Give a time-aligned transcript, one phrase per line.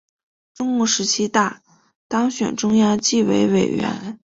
[0.55, 1.61] 中共十七大
[2.07, 4.17] 当选中央纪委委员。